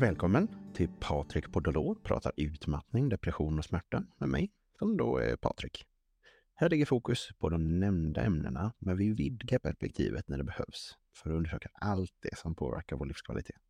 [0.00, 5.84] Välkommen till Patrik Podolor pratar utmattning, depression och smärta med mig, som då är Patrik.
[6.54, 11.30] Här ligger fokus på de nämnda ämnena, men vi vidgar perspektivet när det behövs för
[11.30, 13.60] att undersöka allt det som påverkar vår livskvalitet.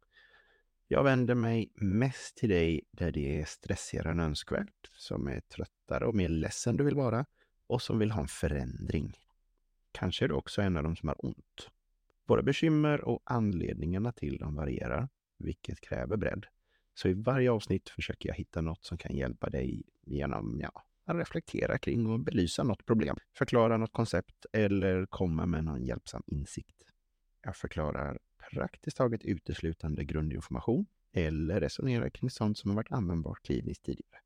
[0.89, 6.07] Jag vänder mig mest till dig där det är stressigare än önskvärt, som är tröttare
[6.07, 7.27] och mer ledsen du vill vara
[7.67, 9.17] och som vill ha en förändring.
[9.93, 11.71] Kanske är du också en av dem som har ont.
[12.27, 15.09] Våra bekymmer och anledningarna till dem varierar,
[15.41, 16.47] vilket kräver bredd.
[16.95, 21.17] Så i varje avsnitt försöker jag hitta något som kan hjälpa dig genom ja, att
[21.17, 26.83] reflektera kring och belysa något problem, förklara något koncept eller komma med någon hjälpsam insikt.
[27.43, 28.19] Jag förklarar
[28.51, 34.21] praktiskt taget uteslutande grundinformation eller resonerar kring sånt som har varit användbart kliniskt tidigare.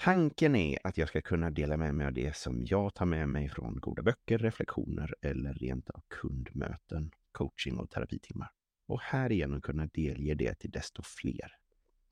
[0.00, 3.28] Tanken är att jag ska kunna dela med mig av det som jag tar med
[3.28, 8.50] mig från goda böcker, reflektioner eller rent av kundmöten, coaching och terapitimmar.
[8.92, 11.56] Och härigenom kunna delge det till desto fler.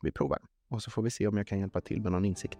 [0.03, 2.59] Vi provar och så får vi se om jag kan hjälpa till med någon insikt.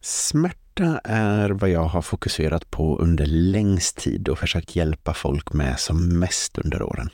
[0.00, 5.80] Smärta är vad jag har fokuserat på under längst tid och försökt hjälpa folk med
[5.80, 7.10] som mest under åren.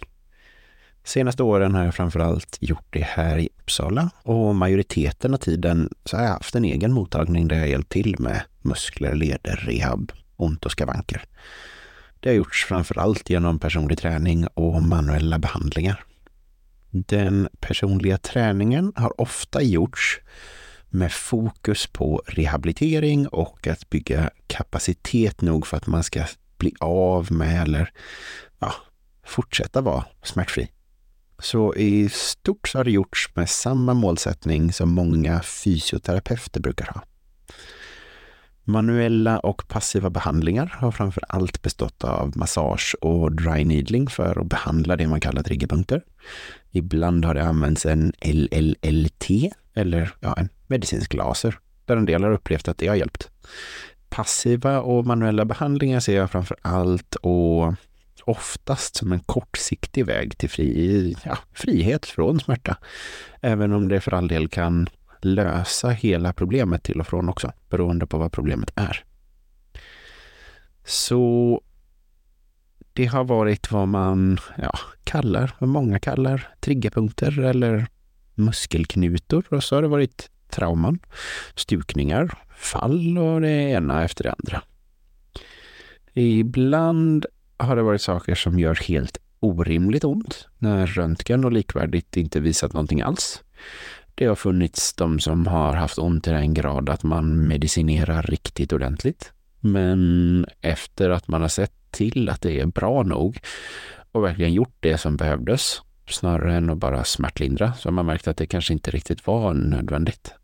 [1.05, 6.17] Senaste åren har jag framförallt gjort det här i Uppsala och majoriteten av tiden så
[6.17, 10.64] har jag haft en egen mottagning där jag hjälpt till med muskler, leder, rehab, ont
[10.64, 11.25] och skavanker.
[12.20, 16.05] Det har gjorts framförallt genom personlig träning och manuella behandlingar.
[16.91, 20.20] Den personliga träningen har ofta gjorts
[20.91, 26.25] med fokus på rehabilitering och att bygga kapacitet nog för att man ska
[26.58, 27.92] bli av med eller
[28.58, 28.75] ja,
[29.25, 30.69] fortsätta vara smärtfri.
[31.43, 37.03] Så i stort så har det gjorts med samma målsättning som många fysioterapeuter brukar ha.
[38.64, 44.47] Manuella och passiva behandlingar har framför allt bestått av massage och dry needling för att
[44.47, 46.03] behandla det man kallar triggerpunkter.
[46.70, 49.30] Ibland har det använts en LLLT
[49.74, 53.30] eller ja, en medicinsk laser, där en del har upplevt att det har hjälpt.
[54.09, 57.74] Passiva och manuella behandlingar ser jag framför allt och
[58.25, 62.77] oftast som en kortsiktig väg till fri, ja, frihet från smärta.
[63.41, 64.89] Även om det för all del kan
[65.21, 69.05] lösa hela problemet till och från också, beroende på vad problemet är.
[70.85, 71.61] Så
[72.93, 77.87] det har varit vad man ja, kallar, vad många kallar triggerpunkter eller
[78.35, 80.99] muskelknutor och så har det varit trauman,
[81.55, 84.63] stukningar, fall och det ena efter det andra.
[86.15, 87.27] Ibland
[87.62, 92.73] har det varit saker som gör helt orimligt ont när röntgen och likvärdigt inte visat
[92.73, 93.42] någonting alls.
[94.14, 98.73] Det har funnits de som har haft ont i den grad att man medicinerar riktigt
[98.73, 99.33] ordentligt.
[99.61, 103.39] Men efter att man har sett till att det är bra nog
[104.12, 108.29] och verkligen gjort det som behövdes, snarare än att bara smärtlindra, så har man märkt
[108.29, 110.34] att det kanske inte riktigt var nödvändigt.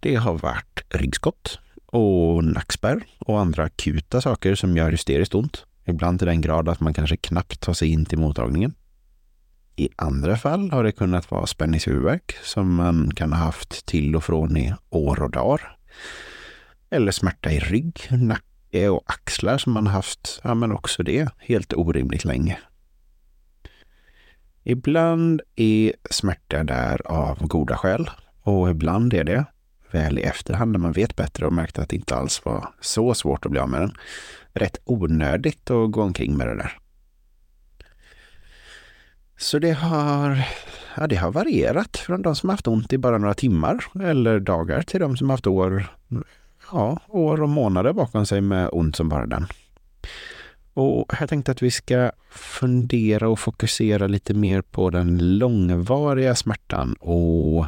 [0.00, 1.58] Det har varit ryggskott
[1.96, 5.64] och nackspärr och andra akuta saker som gör hysteriskt ont.
[5.84, 8.74] Ibland till den grad att man kanske knappt tar sig in till mottagningen.
[9.76, 14.24] I andra fall har det kunnat vara spänningshuvudvärk som man kan ha haft till och
[14.24, 15.76] från i år och dagar.
[16.90, 21.72] Eller smärta i rygg, nacke och axlar som man haft, ja men också det, helt
[21.72, 22.58] orimligt länge.
[24.62, 28.10] Ibland är smärta där av goda skäl
[28.42, 29.44] och ibland är det
[29.90, 33.14] väl i efterhand när man vet bättre och märkte att det inte alls var så
[33.14, 33.92] svårt att bli av med den.
[34.52, 36.78] Rätt onödigt att gå omkring med det där.
[39.38, 40.48] Så det har,
[40.96, 44.82] ja, det har varierat från de som haft ont i bara några timmar eller dagar
[44.82, 45.86] till de som haft år,
[46.72, 49.46] ja, år och månader bakom sig med ont som bara den.
[50.74, 56.94] Och jag tänkte att vi ska fundera och fokusera lite mer på den långvariga smärtan
[56.94, 57.66] och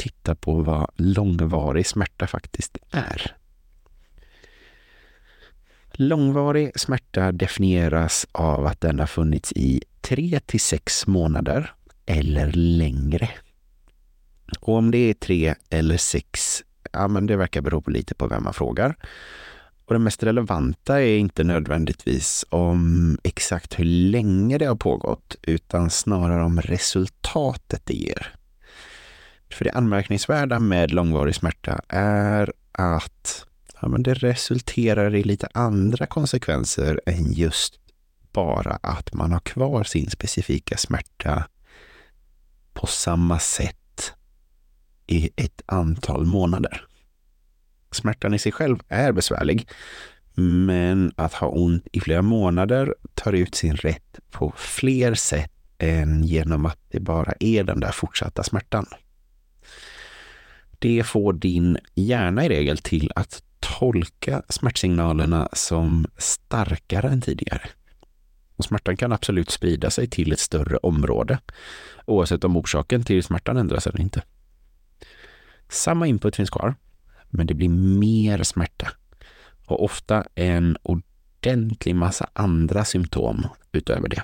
[0.00, 3.36] titta på vad långvarig smärta faktiskt är.
[5.92, 11.74] Långvarig smärta definieras av att den har funnits i tre till sex månader
[12.06, 13.30] eller längre.
[14.60, 16.62] Och om det är tre eller sex,
[16.92, 18.96] ja men det verkar bero på lite på vem man frågar.
[19.84, 25.90] Och det mest relevanta är inte nödvändigtvis om exakt hur länge det har pågått, utan
[25.90, 28.39] snarare om resultatet det ger.
[29.50, 33.46] För det anmärkningsvärda med långvarig smärta är att
[33.80, 37.80] ja, men det resulterar i lite andra konsekvenser än just
[38.32, 41.48] bara att man har kvar sin specifika smärta
[42.72, 43.76] på samma sätt
[45.06, 46.86] i ett antal månader.
[47.92, 49.68] Smärtan i sig själv är besvärlig,
[50.34, 56.24] men att ha ont i flera månader tar ut sin rätt på fler sätt än
[56.24, 58.86] genom att det bara är den där fortsatta smärtan.
[60.80, 67.68] Det får din hjärna i regel till att tolka smärtsignalerna som starkare än tidigare.
[68.56, 71.38] Och smärtan kan absolut sprida sig till ett större område,
[72.06, 74.22] oavsett om orsaken till smärtan ändras eller inte.
[75.68, 76.74] Samma input finns kvar,
[77.30, 77.68] men det blir
[77.98, 78.88] mer smärta
[79.66, 84.22] och ofta en ordentlig massa andra symptom utöver det.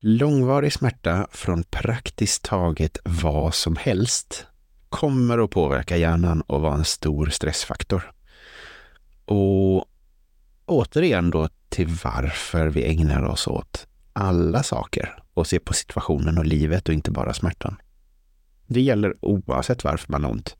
[0.00, 4.46] Långvarig smärta från praktiskt taget vad som helst
[4.88, 8.12] kommer att påverka hjärnan och vara en stor stressfaktor.
[9.24, 9.84] Och
[10.66, 16.46] återigen då till varför vi ägnar oss åt alla saker och ser på situationen och
[16.46, 17.76] livet och inte bara smärtan.
[18.66, 20.56] Det gäller oavsett varför man har ont.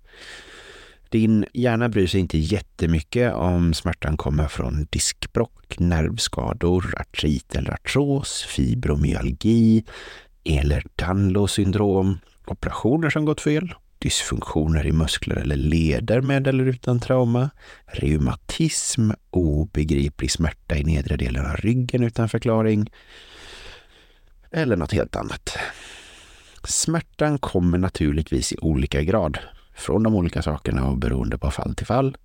[1.08, 8.42] Din hjärna bryr sig inte jättemycket om smärtan kommer från diskbrock, nervskador, artrit eller artros,
[8.48, 9.84] fibromyalgi
[10.44, 13.74] eller Danlos syndrom, operationer som gått fel,
[14.06, 17.50] dysfunktioner i muskler eller leder med eller utan trauma,
[17.86, 22.90] reumatism, obegriplig smärta i nedre delen av ryggen utan förklaring
[24.50, 25.56] eller något helt annat.
[26.64, 29.38] Smärtan kommer naturligtvis i olika grad
[29.74, 32.16] från de olika sakerna och beroende på fall till fall.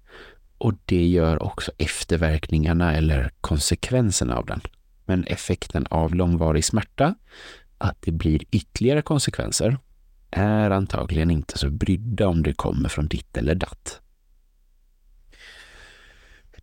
[0.58, 4.62] Och det gör också efterverkningarna eller konsekvenserna av den.
[5.06, 7.16] Men effekten av långvarig smärta,
[7.78, 9.78] att det blir ytterligare konsekvenser,
[10.32, 14.02] är antagligen inte så brydda om det kommer från ditt eller datt.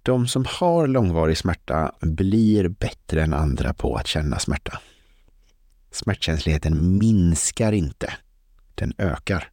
[0.03, 4.81] De som har långvarig smärta blir bättre än andra på att känna smärta.
[5.91, 8.13] Smärtkänsligheten minskar inte,
[8.75, 9.51] den ökar.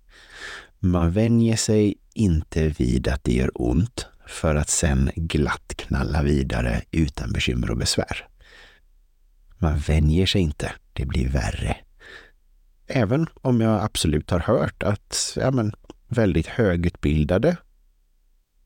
[0.79, 6.81] Man vänjer sig inte vid att det gör ont för att sen glatt knalla vidare
[6.91, 8.27] utan bekymmer och besvär.
[9.57, 11.77] Man vänjer sig inte, det blir värre.
[12.87, 15.73] Även om jag absolut har hört att ja, men,
[16.07, 17.57] väldigt högutbildade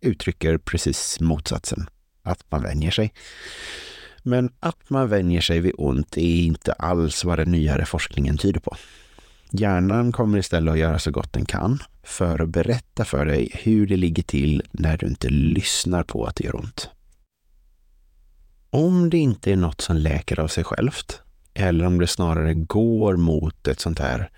[0.02, 1.90] uttrycker precis motsatsen,
[2.24, 3.14] att man vänjer sig.
[4.24, 8.60] Men att man vänjer sig vid ont är inte alls vad den nyare forskningen tyder
[8.60, 8.76] på.
[9.52, 13.88] Hjärnan kommer istället att göra så gott den kan för att berätta för dig hur
[13.88, 16.90] det ligger till när du inte lyssnar på att det gör ont.
[18.70, 21.22] Om det inte är något som läker av sig självt,
[21.54, 24.32] eller om det snarare går mot ett sånt här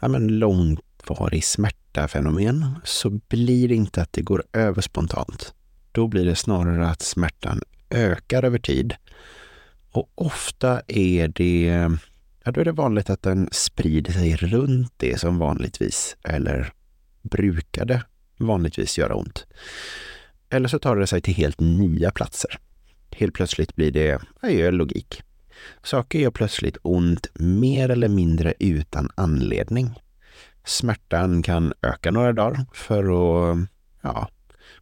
[0.00, 5.54] ja, men långvarig smärta-fenomen, så blir det inte att det går över spontant.
[5.92, 8.94] Då blir det snarare att smärtan ökar över tid.
[9.92, 11.88] Och ofta är det
[12.44, 16.72] ja, då är det vanligt att den sprider sig runt det som vanligtvis, eller
[17.22, 18.02] brukade
[18.36, 19.46] vanligtvis göra ont.
[20.50, 22.58] Eller så tar det sig till helt nya platser.
[23.10, 25.22] Helt plötsligt blir det, ja, gör logik.
[25.82, 30.00] Saker gör plötsligt ont mer eller mindre utan anledning.
[30.64, 33.58] Smärtan kan öka några dagar för att
[34.02, 34.28] ja,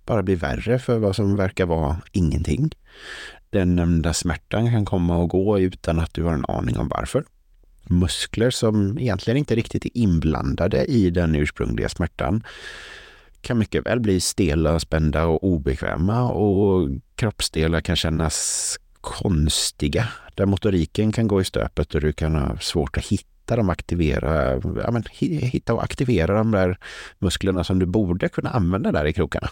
[0.07, 2.71] bara bli värre för vad som verkar vara ingenting.
[3.51, 7.25] Den nämnda smärtan kan komma och gå utan att du har en aning om varför
[7.91, 12.43] muskler som egentligen inte riktigt är inblandade i den ursprungliga smärtan
[13.41, 20.09] kan mycket väl bli stela, spända och obekväma och kroppsdelar kan kännas konstiga.
[20.35, 24.53] Där motoriken kan gå i stöpet och du kan ha svårt att hitta dem, aktivera,
[24.83, 26.79] ja, men, hitta och aktivera de där
[27.19, 29.51] musklerna som du borde kunna använda där i krokarna.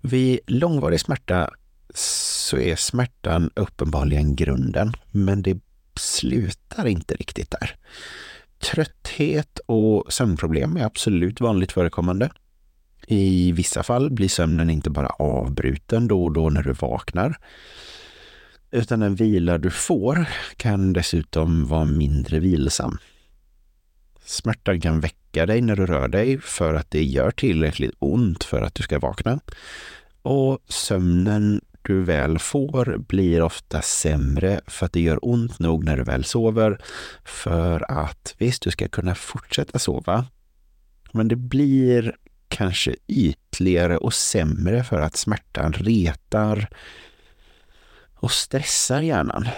[0.00, 1.50] Vid långvarig smärta
[1.94, 5.60] så är smärtan uppenbarligen grunden, men det
[5.94, 7.76] slutar inte riktigt där.
[8.58, 12.30] Trötthet och sömnproblem är absolut vanligt förekommande.
[13.10, 17.38] I vissa fall blir sömnen inte bara avbruten då och då när du vaknar,
[18.70, 22.98] utan den vila du får kan dessutom vara mindre vilsam.
[24.24, 28.62] Smärtan kan väcka dig när du rör dig för att det gör tillräckligt ont för
[28.62, 29.40] att du ska vakna.
[30.22, 35.96] Och sömnen du väl får blir ofta sämre för att det gör ont nog när
[35.96, 36.78] du väl sover.
[37.24, 40.26] För att visst, du ska kunna fortsätta sova,
[41.12, 42.14] men det blir
[42.48, 46.68] kanske ytligare och sämre för att smärtan retar
[48.14, 49.48] och stressar hjärnan.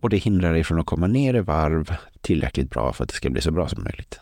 [0.00, 3.16] Och det hindrar dig från att komma ner i varv tillräckligt bra för att det
[3.16, 4.20] ska bli så bra som möjligt.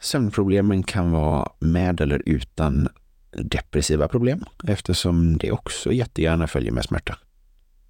[0.00, 2.88] Sömnproblemen kan vara med eller utan
[3.30, 7.18] depressiva problem eftersom det också jättegärna följer med smärta.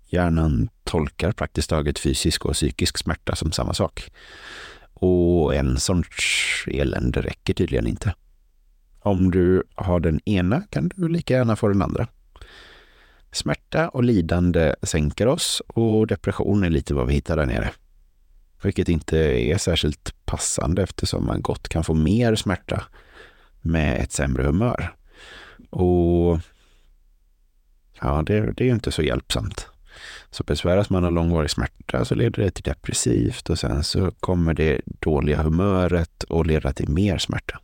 [0.07, 4.11] Hjärnan tolkar praktiskt taget fysisk och psykisk smärta som samma sak.
[5.03, 8.15] Och en sorts elände räcker tydligen inte.
[9.01, 12.07] Om du har den ena kan du lika gärna få den andra.
[13.33, 17.71] Smärta och lidande sänker oss och depression är lite vad vi hittar där nere.
[18.63, 22.85] Vilket inte är särskilt passande eftersom man gott kan få mer smärta
[23.61, 24.95] med ett sämre humör.
[25.71, 26.41] Och
[28.01, 29.72] ja, det, det är ju inte så hjälpsamt.
[30.33, 34.55] Så besväras man av långvarig smärta så leder det till depressivt och sen så kommer
[34.55, 37.61] det dåliga humöret och leda till mer smärta.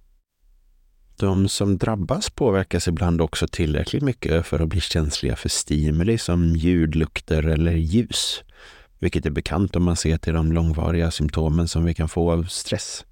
[1.17, 6.57] De som drabbas påverkas ibland också tillräckligt mycket för att bli känsliga för stimuli som
[6.57, 8.43] ljud, lukter eller ljus,
[8.99, 12.45] vilket är bekant om man ser till de långvariga symptomen som vi kan få av
[12.45, 13.05] stress.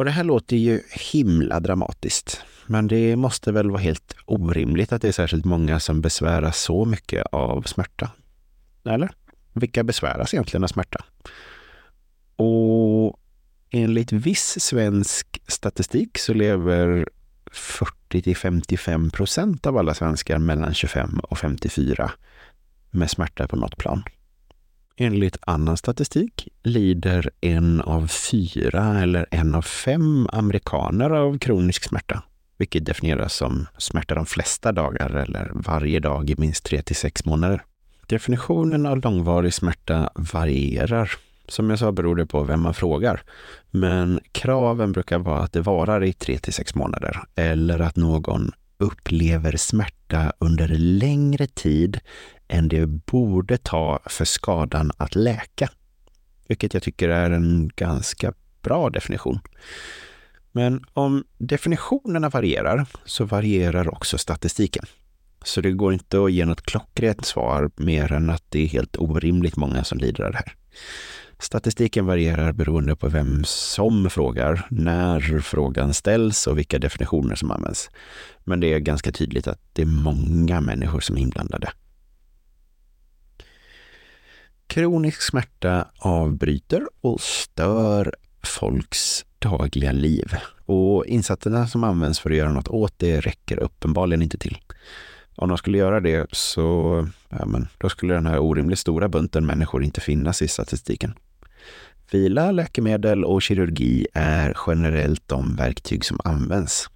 [0.00, 5.02] Och det här låter ju himla dramatiskt, men det måste väl vara helt orimligt att
[5.02, 8.10] det är särskilt många som besväras så mycket av smärta?
[8.84, 9.10] Eller?
[9.52, 11.04] Vilka besväras egentligen av smärta?
[12.36, 13.20] Och
[13.70, 17.08] enligt viss svensk statistik så lever
[17.52, 22.12] 40 till 55 procent av alla svenskar mellan 25 och 54
[22.90, 24.02] med smärta på något plan.
[25.02, 32.22] Enligt annan statistik lider en av fyra eller en av fem amerikaner av kronisk smärta,
[32.58, 37.24] vilket definieras som smärta de flesta dagar eller varje dag i minst tre till sex
[37.24, 37.62] månader.
[38.06, 41.10] Definitionen av långvarig smärta varierar.
[41.48, 43.22] Som jag sa beror det på vem man frågar.
[43.70, 48.52] Men kraven brukar vara att det varar i tre till sex månader eller att någon
[48.78, 52.00] upplever smärta under längre tid
[52.50, 55.70] än det borde ta för skadan att läka.
[56.48, 59.38] Vilket jag tycker är en ganska bra definition.
[60.52, 64.84] Men om definitionerna varierar så varierar också statistiken.
[65.44, 68.96] Så det går inte att ge något klockrent svar mer än att det är helt
[68.96, 70.54] orimligt många som lider av det här.
[71.38, 77.90] Statistiken varierar beroende på vem som frågar, när frågan ställs och vilka definitioner som används.
[78.44, 81.72] Men det är ganska tydligt att det är många människor som är inblandade.
[84.70, 90.34] Kronisk smärta avbryter och stör folks dagliga liv.
[90.66, 94.58] Och insatserna som används för att göra något åt det räcker uppenbarligen inte till.
[95.36, 99.46] Om de skulle göra det så ja, men, då skulle den här orimligt stora bunten
[99.46, 101.14] människor inte finnas i statistiken.
[102.10, 106.90] Vila, läkemedel och kirurgi är generellt de verktyg som används.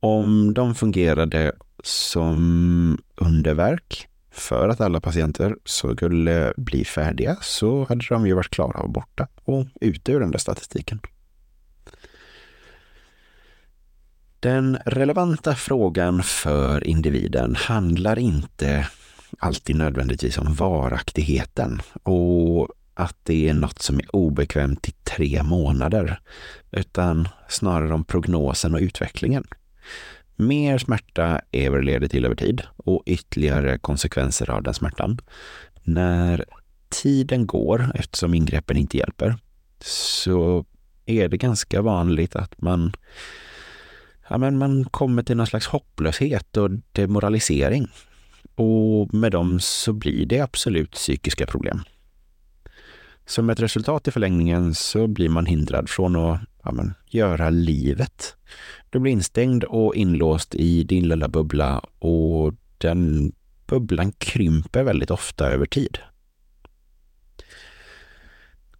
[0.00, 8.26] Om de fungerade som underverk för att alla patienter skulle bli färdiga så hade de
[8.26, 11.00] ju varit klara och borta och ute ur den där statistiken.
[14.40, 18.88] Den relevanta frågan för individen handlar inte
[19.38, 26.20] alltid nödvändigtvis om varaktigheten och att det är något som är obekvämt i tre månader,
[26.70, 29.44] utan snarare om prognosen och utvecklingen.
[30.36, 35.18] Mer smärta är vad det leder till över tid och ytterligare konsekvenser av den smärtan.
[35.82, 36.44] När
[36.88, 39.36] tiden går, eftersom ingreppen inte hjälper,
[39.80, 40.64] så
[41.06, 42.92] är det ganska vanligt att man,
[44.28, 47.88] ja, men man kommer till någon slags hopplöshet och demoralisering.
[48.54, 51.82] Och med dem så blir det absolut psykiska problem.
[53.26, 58.36] Som ett resultat i förlängningen så blir man hindrad från att ja, men, göra livet.
[58.90, 63.32] Du blir instängd och inlåst i din lilla bubbla och den
[63.66, 65.98] bubblan krymper väldigt ofta över tid.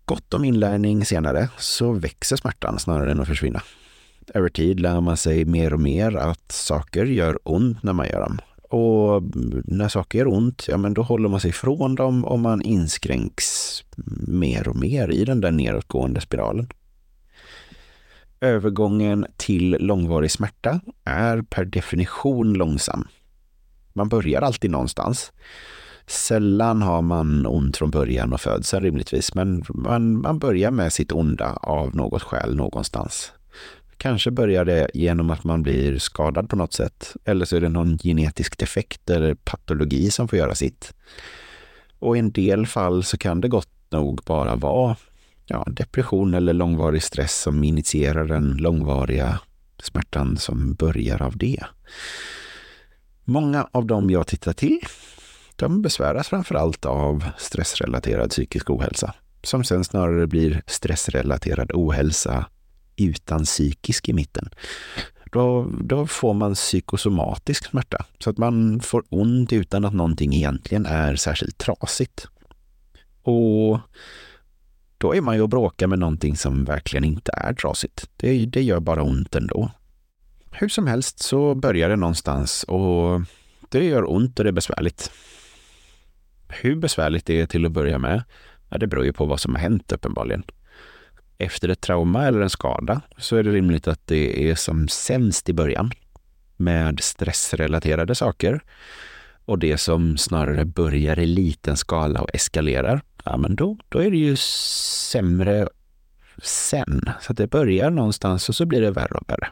[0.05, 3.63] Gott om inlärning senare så växer smärtan snarare än att försvinna.
[4.35, 8.21] Över tid lär man sig mer och mer att saker gör ont när man gör
[8.21, 8.39] dem
[8.75, 9.23] och
[9.65, 13.81] när saker gör ont, ja men då håller man sig ifrån dem och man inskränks
[14.27, 16.69] mer och mer i den där nedåtgående spiralen.
[18.45, 23.09] Övergången till långvarig smärta är per definition långsam.
[23.93, 25.33] Man börjar alltid någonstans.
[26.07, 31.13] Sällan har man ont från början och födseln rimligtvis, men man, man börjar med sitt
[31.13, 33.33] onda av något skäl någonstans.
[33.97, 37.17] Kanske börjar det genom att man blir skadad på något sätt.
[37.25, 40.95] Eller så är det någon genetisk defekt eller patologi som får göra sitt.
[41.99, 44.97] Och i en del fall så kan det gott nog bara vara
[45.47, 49.41] ja, depression eller långvarig stress som initierar den långvariga
[49.83, 51.65] smärtan som börjar av det.
[53.25, 54.81] Många av dem jag tittar till,
[55.57, 62.47] de besväras framför allt av stressrelaterad psykisk ohälsa, som sen snarare blir stressrelaterad ohälsa
[62.97, 64.49] utan psykisk i mitten.
[65.33, 68.05] då, då får man psykosomatisk smärta.
[68.19, 72.27] Så att man får ont utan att någonting egentligen är särskilt trasigt.
[73.23, 73.81] Och
[75.05, 78.11] då är man ju och bråkar med någonting som verkligen inte är trasigt.
[78.17, 79.71] Det, det gör bara ont ändå.
[80.51, 83.23] Hur som helst så börjar det någonstans och
[83.69, 85.11] det gör ont och det är besvärligt.
[86.49, 88.23] Hur besvärligt det är till att börja med,
[88.69, 90.43] ja, det beror ju på vad som har hänt uppenbarligen.
[91.39, 95.49] Efter ett trauma eller en skada så är det rimligt att det är som sämst
[95.49, 95.91] i början
[96.57, 98.61] med stressrelaterade saker
[99.45, 104.11] och det som snarare börjar i liten skala och eskalerar, ja men då, då är
[104.11, 105.69] det ju sämre
[106.43, 107.11] sen.
[107.21, 109.49] Så att det börjar någonstans och så blir det värre och värre.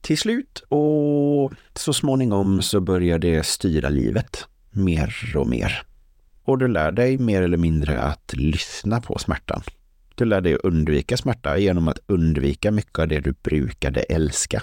[0.00, 5.82] Till slut och så småningom så börjar det styra livet mer och mer.
[6.42, 9.62] Och du lär dig mer eller mindre att lyssna på smärtan.
[10.14, 14.62] Du lär dig att undvika smärta genom att undvika mycket av det du brukade älska.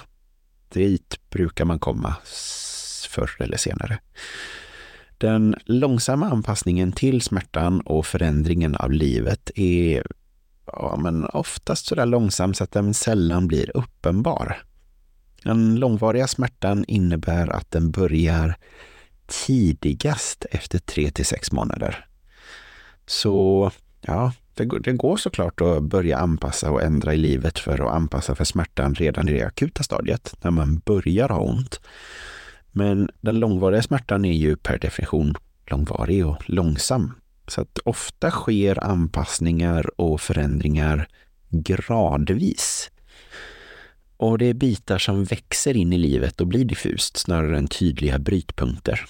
[0.72, 2.16] Dit brukar man komma
[3.10, 4.00] förr eller senare.
[5.18, 10.04] Den långsamma anpassningen till smärtan och förändringen av livet är
[10.66, 14.64] ja, men oftast så där långsam så att den sällan blir uppenbar.
[15.44, 18.56] Den långvariga smärtan innebär att den börjar
[19.28, 22.06] tidigast efter tre till sex månader.
[23.06, 27.94] Så ja, det, det går såklart att börja anpassa och ändra i livet för att
[27.94, 31.80] anpassa för smärtan redan i det akuta stadiet, när man börjar ha ont.
[32.72, 37.14] Men den långvariga smärtan är ju per definition långvarig och långsam.
[37.48, 41.08] Så att ofta sker anpassningar och förändringar
[41.50, 42.92] gradvis.
[44.18, 48.20] Och det är bitar som växer in i livet och blir diffust snarare än tydliga
[48.20, 49.06] brytpunkter.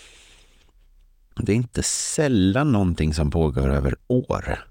[1.36, 4.71] Det är inte sällan någonting som pågår över år.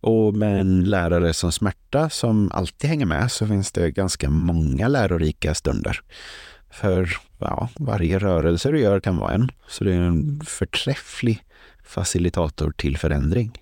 [0.00, 4.88] Och med en lärare som smärta som alltid hänger med så finns det ganska många
[4.88, 6.00] lärorika stunder.
[6.70, 9.50] För ja, varje rörelse du gör kan vara en.
[9.68, 11.44] Så det är en förträfflig
[11.84, 13.52] facilitator till förändring.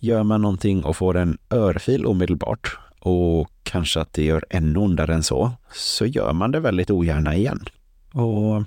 [0.00, 5.14] Gör man någonting och får en örfil omedelbart och kanske att det gör ännu ondare
[5.14, 7.64] än så, så gör man det väldigt ogärna igen.
[8.12, 8.62] Och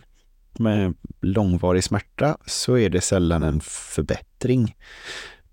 [0.60, 4.76] med långvarig smärta så är det sällan en förbättring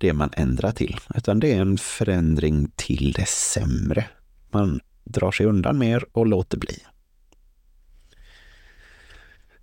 [0.00, 4.04] det man ändrar till, utan det är en förändring till det sämre.
[4.50, 6.78] Man drar sig undan mer och låter bli.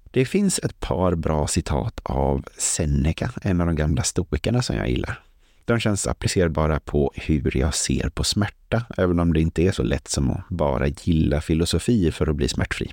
[0.03, 4.89] Det finns ett par bra citat av Seneca, en av de gamla stoikerna som jag
[4.89, 5.23] gillar.
[5.65, 9.83] De känns applicerbara på hur jag ser på smärta, även om det inte är så
[9.83, 12.91] lätt som att bara gilla filosofi för att bli smärtfri.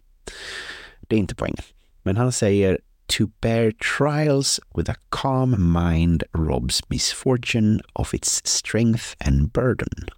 [1.00, 1.64] Det är inte poängen.
[2.02, 2.78] Men han säger
[3.14, 10.08] To bear trials with a calm mind robs misfortune of its strength and burden.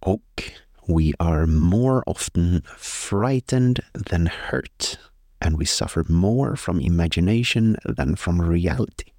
[0.00, 0.52] Och
[0.88, 3.80] We are more often frightened
[4.10, 4.98] than hurt
[5.40, 9.10] and we suffer more from imagination than from reality.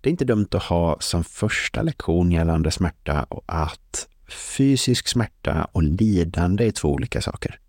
[0.00, 5.82] Det är inte dumt att ha som första lektion gällande smärta att fysisk smärta och
[5.82, 7.60] lidande är två olika saker.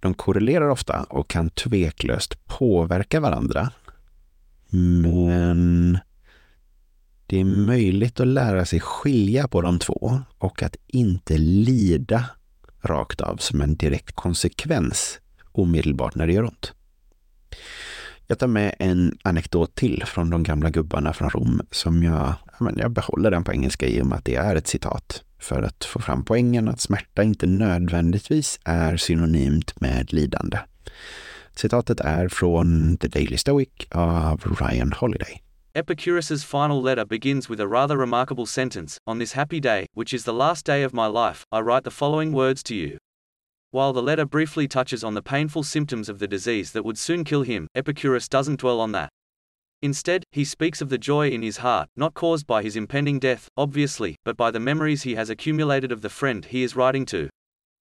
[0.00, 3.70] De korrelerar ofta och kan tveklöst påverka varandra.
[5.02, 5.98] Men
[7.26, 12.24] det är möjligt att lära sig skilja på de två och att inte lida
[12.82, 15.18] rakt av som en direkt konsekvens
[15.52, 16.72] omedelbart när det gör ont.
[18.26, 22.34] Jag tar med en anekdot till från de gamla gubbarna från Rom som jag,
[22.76, 25.84] jag behåller den på engelska i och med att det är ett citat för att
[25.84, 30.58] få fram poängen att smärta inte nödvändigtvis är synonymt med lidande.
[31.54, 35.42] Citatet är från The Daily Stoic av Ryan Holiday.
[35.74, 40.24] Epicurus's final letter begins with a rather remarkable sentence On this happy day, which is
[40.24, 42.98] the last day of my life, I write the following words to you.
[43.72, 47.24] While the letter briefly touches on the painful symptoms of the disease that would soon
[47.24, 49.10] kill him, Epicurus doesn't dwell on that.
[49.86, 53.48] Instead, he speaks of the joy in his heart, not caused by his impending death,
[53.56, 57.28] obviously, but by the memories he has accumulated of the friend he is writing to.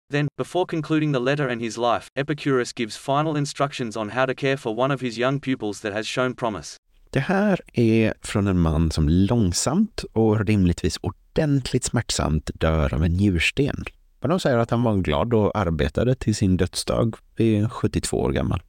[0.09, 4.33] Then, before concluding the letter and his life, Epicurus gives final instructions on how to
[4.33, 6.77] care for one of his young pupils that has shown promise.
[7.09, 13.13] Det här är från en man som långsamt och rimligtvis ordentligt smärtsamt dör av en
[13.13, 13.83] njursten.
[14.21, 18.31] Men de säger att han var glad och arbetade till sin dödsdag vid 72 år
[18.31, 18.61] gammal.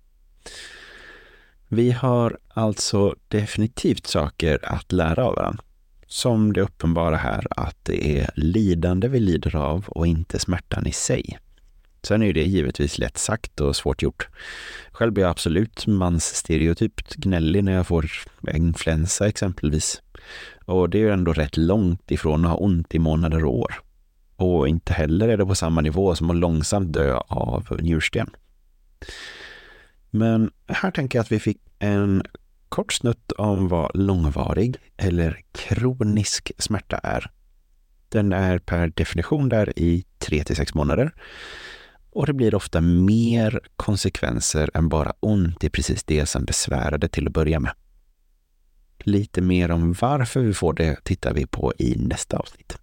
[1.75, 5.65] Vi har alltså definitivt saker att lära av varandra.
[6.07, 10.93] Som det uppenbara här att det är lidande vi lider av och inte smärtan i
[10.93, 11.39] sig.
[12.03, 14.29] Sen är det givetvis lätt sagt och svårt gjort.
[14.91, 18.11] Själv blir jag absolut mansstereotypt gnällig när jag får
[18.55, 20.03] influensa exempelvis.
[20.65, 23.75] Och det är ju ändå rätt långt ifrån att ha ont i månader och år.
[24.37, 28.31] Och inte heller är det på samma nivå som att långsamt dö av njursten.
[30.15, 32.23] Men här tänker jag att vi fick en
[32.69, 37.31] kort snutt om vad långvarig eller kronisk smärta är.
[38.09, 41.15] Den är per definition där i 3 till 6 månader.
[42.11, 47.27] Och det blir ofta mer konsekvenser än bara ont i precis det som besvärade till
[47.27, 47.73] att börja med.
[48.99, 52.82] Lite mer om varför vi får det tittar vi på i nästa avsnitt.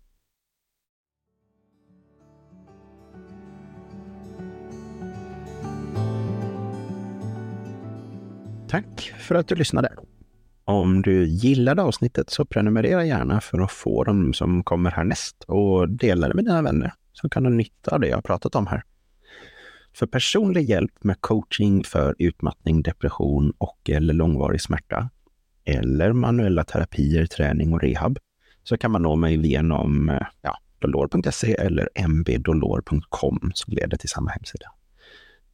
[8.69, 9.93] Tack för att du lyssnade.
[10.65, 15.89] Om du gillade avsnittet så prenumerera gärna för att få dem som kommer härnäst och
[15.89, 18.84] dela det med dina vänner som kan ha nytta av det jag pratat om här.
[19.93, 25.10] För personlig hjälp med coaching för utmattning, depression och eller långvarig smärta
[25.65, 28.19] eller manuella terapier, träning och rehab
[28.63, 34.32] så kan man nå mig genom eh, ja, dolor.se eller mbdolor.com som leder till samma
[34.32, 34.71] hemsida.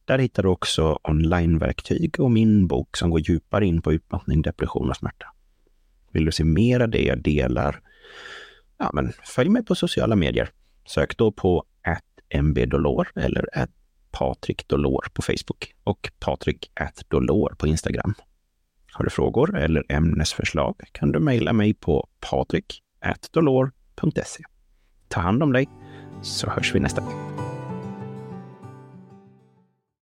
[0.06, 4.90] Där hittar du också onlineverktyg och min bok som går djupare in på utmattning, depression
[4.90, 5.26] och smärta.
[6.12, 7.80] Vill du se mer av det jag delar?
[8.78, 10.50] Ja, men följ mig på sociala medier.
[10.86, 11.64] Sök då på
[12.42, 13.46] mbdolor eller
[14.10, 16.70] Patrik Dolor på Facebook och Patrik
[17.08, 18.14] Dolor på Instagram.
[18.92, 24.44] Har du frågor eller ämnesförslag kan du mejla mig på patrik.dolor.se.
[25.08, 25.68] Ta hand om dig
[26.22, 27.35] så hörs vi nästa gång.